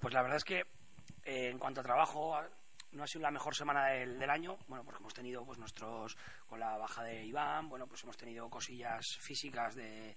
[0.00, 0.60] Pues la verdad es que
[1.24, 2.36] eh, en cuanto a trabajo
[2.92, 6.60] no ha sido la mejor semana del, año, bueno, porque hemos tenido pues nuestros con
[6.60, 10.16] la baja de Iván, bueno, pues hemos tenido cosillas físicas de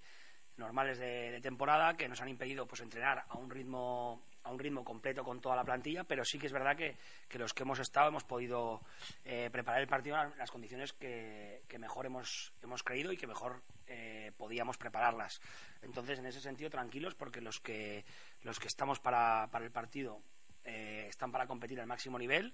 [0.56, 4.84] normales de, temporada que nos han impedido pues entrenar a un ritmo a un ritmo
[4.84, 6.96] completo con toda la plantilla, pero sí que es verdad que,
[7.38, 8.80] los que hemos estado hemos podido
[9.24, 13.62] eh, preparar el partido en las condiciones que, mejor hemos, hemos creído y que mejor
[13.86, 15.40] eh, podíamos prepararlas.
[15.82, 18.04] Entonces, en ese sentido, tranquilos, porque los que,
[18.42, 20.22] los que estamos para, para el partido
[20.64, 22.52] eh, están para competir al máximo nivel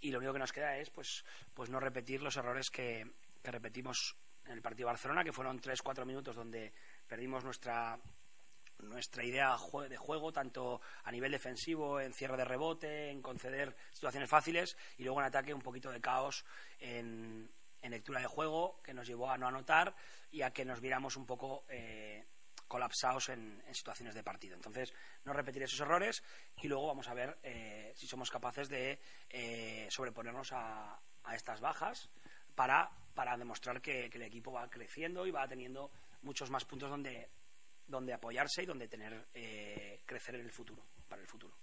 [0.00, 3.10] y lo único que nos queda es pues, pues no repetir los errores que,
[3.42, 4.16] que repetimos
[4.46, 6.72] en el partido Barcelona, que fueron 3-4 minutos donde
[7.06, 7.98] perdimos nuestra
[8.78, 9.56] nuestra idea
[9.88, 15.04] de juego, tanto a nivel defensivo, en cierre de rebote, en conceder situaciones fáciles y
[15.04, 16.44] luego en ataque un poquito de caos
[16.80, 17.50] en,
[17.82, 19.94] lectura de juego que nos llevó a no anotar
[20.30, 22.24] y a que nos viéramos un poco eh,
[22.66, 24.56] colapsados en, situaciones de partido.
[24.56, 26.22] Entonces, no repetir esos errores
[26.62, 30.98] y luego vamos a ver eh, si somos capaces de eh, sobreponernos a,
[31.34, 32.10] estas bajas
[32.54, 35.90] para, para demostrar que el equipo va creciendo y va teniendo
[36.22, 37.30] muchos más puntos donde
[37.86, 41.56] donde apoyarse y donde tener eh, crecer en el futuro, para el futuro.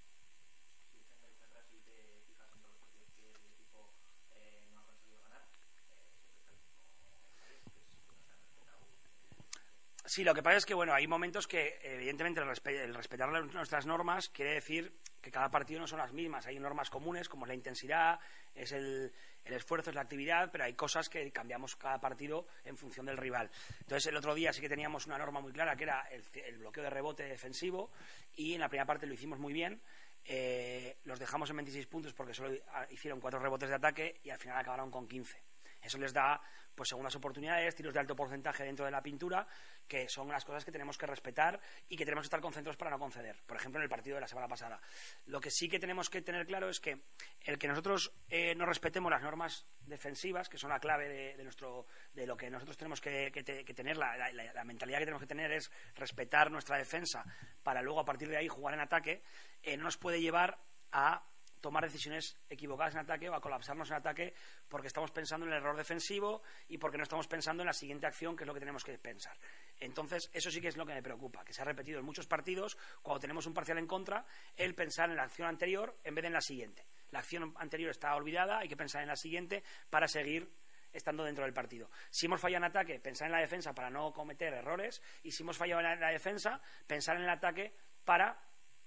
[10.12, 14.28] Sí, lo que pasa es que bueno, hay momentos que evidentemente el, respetar nuestras normas
[14.28, 16.46] quiere decir que cada partido no son las mismas.
[16.48, 18.20] Hay normas comunes como es la intensidad,
[18.54, 19.14] es el,
[19.46, 23.50] esfuerzo, es la actividad, pero hay cosas que cambiamos cada partido en función del rival.
[23.80, 26.84] Entonces el otro día sí que teníamos una norma muy clara que era el, bloqueo
[26.84, 27.90] de rebote defensivo
[28.36, 29.82] y en la primera parte lo hicimos muy bien.
[30.26, 32.54] Eh, los dejamos en 26 puntos porque solo
[32.90, 35.51] hicieron cuatro rebotes de ataque y al final acabaron con 15.
[35.82, 36.42] Eso les da
[36.76, 39.46] pues segundas oportunidades, tiros de alto porcentaje dentro de la pintura,
[39.88, 42.92] que son las cosas que tenemos que respetar y que tenemos que estar concentrados para
[42.92, 43.42] no conceder.
[43.46, 44.80] Por ejemplo, en el partido de la semana pasada.
[45.26, 47.02] Lo que sí que tenemos que tener claro es que
[47.42, 51.86] el que nosotros eh, no respetemos las normas defensivas, que son la clave de, nuestro,
[52.14, 53.32] de lo que nosotros tenemos que,
[53.76, 57.26] tener, la, mentalidad que tenemos que tener es respetar nuestra defensa
[57.64, 59.22] para luego a partir de ahí jugar en ataque,
[59.62, 60.60] eh, no nos puede llevar
[60.92, 61.24] a
[61.62, 64.34] tomar decisiones equivocadas en ataque o a colapsarnos en ataque
[64.68, 68.08] porque estamos pensando en el error defensivo y porque no estamos pensando en la siguiente
[68.08, 69.38] acción, que es lo que tenemos que pensar.
[69.80, 72.28] Entonces, eso sí que es lo que me preocupa, que se ha repetido en muchos
[72.28, 74.26] partidos, cuando tenemos un parcial en contra,
[74.58, 76.86] el pensar en la acción anterior en vez de en la siguiente.
[77.12, 80.50] La acción anterior está olvidada, hay que pensar en la siguiente para seguir
[80.94, 81.90] estando dentro del partido.
[82.10, 85.44] Si hemos fallado en ataque, pensar en la defensa para no cometer errores, y si
[85.44, 87.74] hemos fallado en la defensa, pensar en el ataque
[88.04, 88.38] para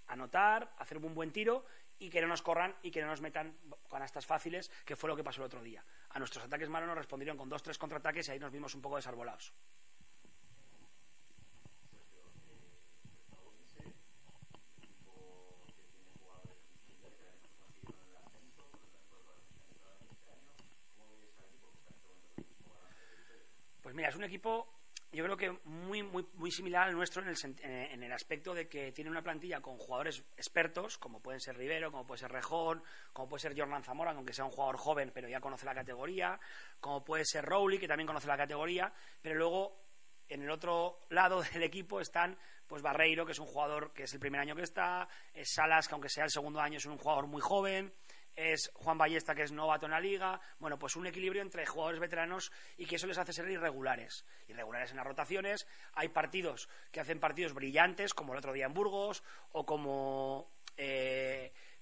[0.07, 1.65] anotar, hacer un buen tiro
[1.99, 3.57] y que no nos corran y que no nos metan
[3.91, 5.85] canastas fáciles, que fue lo que pasó el otro día.
[6.11, 8.83] A nuestros ataques malos nos respondieron con dos, tres contraataques y ahí nos vimos un
[8.83, 9.53] poco desarbolados.
[23.83, 24.74] Pues mira, es un equipo
[25.15, 28.69] yo creo que muy, muy, muy similar al nuestro en el, en el aspecto de
[28.69, 32.83] que tiene una plantilla con jugadores expertos, como pueden ser Rivero, como puede ser Rejón,
[33.13, 36.39] como puede ser Jordan Zamora, aunque sea un jugador joven, pero ya conoce la categoría,
[36.81, 38.93] como puede ser Rowley, que también conoce la categoría,
[39.23, 39.85] pero luego
[40.29, 42.37] en el otro lado del equipo están
[42.67, 45.87] pues Barreiro, que es un jugador que es el primer año que está, es Salas,
[45.87, 47.93] que aunque sea el segundo año es un jugador muy joven,
[48.37, 50.41] es Juan Ballesta, que es novato en la liga.
[50.59, 54.25] Bueno, pues un equilibrio entre jugadores veteranos y que eso les hace ser irregulares.
[54.49, 55.67] Irregulares en las rotaciones.
[55.95, 61.34] Hay partidos que hacen partidos brillantes, como el otro día en Burgos, o como eh,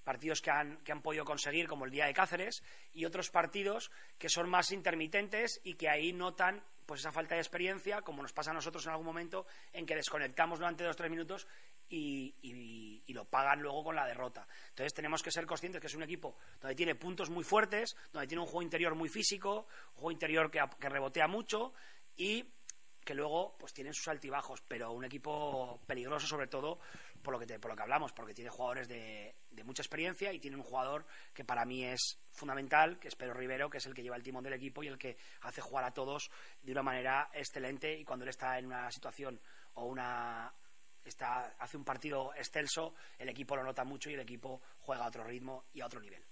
[0.04, 3.90] partidos que han, que han podido conseguir, como el día de Cáceres, y otros partidos
[4.18, 8.32] que son más intermitentes y que ahí notan pues esa falta de experiencia, como nos
[8.32, 11.46] pasa a nosotros en algún momento, en que desconectamos durante dos o tres minutos
[11.88, 14.46] y, lo pagan luego con la derrota.
[14.70, 18.26] Entonces tenemos que ser conscientes que es un equipo donde tiene puntos muy fuertes, donde
[18.26, 21.74] tiene un juego interior muy físico, un juego interior que, que rebotea mucho
[22.16, 22.44] y
[23.04, 26.78] que luego pues tienen sus altibajos, pero un equipo peligroso sobre todo
[27.22, 30.40] por lo que, por lo que hablamos, porque tiene jugadores de, de, mucha experiencia y
[30.40, 33.94] tiene un jugador que para mí es fundamental, que es Pedro Rivero, que es el
[33.94, 36.30] que lleva el timón del equipo y el que hace jugar a todos
[36.62, 39.40] de una manera excelente y cuando él está en una situación
[39.74, 40.52] o una,
[41.04, 45.08] está, hace un partido excelso, el equipo lo nota mucho y el equipo juega a
[45.08, 46.24] otro ritmo y a otro nivel.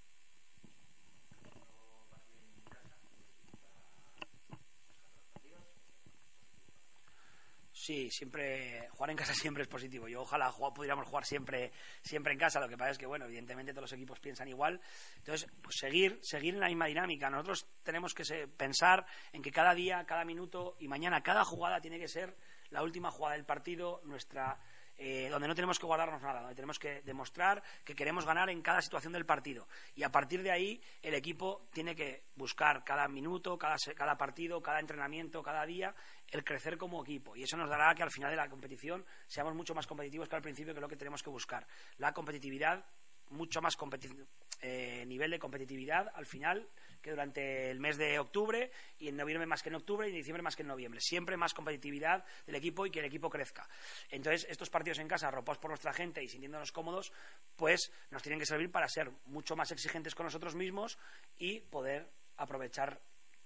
[7.81, 10.07] Sí, siempre jugar en casa siempre es positivo.
[10.07, 11.73] Yo ojalá pudiéramos jugar siempre
[12.03, 12.61] siempre en casa.
[12.61, 14.79] Lo que pasa es que bueno, evidentemente todos los equipos piensan igual.
[15.17, 17.31] Entonces, pues seguir seguir en la misma dinámica.
[17.31, 21.99] Nosotros tenemos que pensar en que cada día, cada minuto y mañana cada jugada tiene
[21.99, 22.37] que ser
[22.69, 24.61] la última jugada del partido, nuestra
[25.03, 28.61] eh, donde no tenemos que guardarnos nada, donde tenemos que demostrar que queremos ganar en
[28.61, 29.67] cada situación del partido.
[29.95, 34.61] Y a partir de ahí, el equipo tiene que buscar cada minuto, cada, cada partido,
[34.61, 35.95] cada entrenamiento, cada día,
[36.31, 37.37] el crecer como equipo.
[37.37, 40.37] Y eso nos dará que al final de la competición seamos mucho más competitivos que
[40.37, 41.67] al principio, que es lo que tenemos que buscar.
[41.99, 42.85] La competitividad
[43.31, 43.77] mucho más
[44.61, 46.69] eh, nivel de competitividad al final
[47.01, 50.17] que durante el mes de octubre y en noviembre más que en octubre y en
[50.17, 51.01] diciembre más que en noviembre.
[51.01, 53.67] Siempre más competitividad del equipo y que el equipo crezca.
[54.11, 57.13] Entonces, estos partidos en casa, arropados por nuestra gente y sintiéndonos cómodos,
[57.57, 60.99] pues nos tienen que servir para ser mucho más exigentes con nosotros mismos
[61.39, 63.01] y poder aprovechar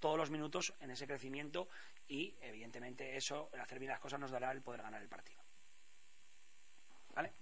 [0.04, 1.66] todos los minutos en ese crecimiento
[2.06, 5.42] y, evidentemente, eso, el hacer bien las cosas, nos dará el poder ganar el partido.
[7.14, 7.32] ¿Vale?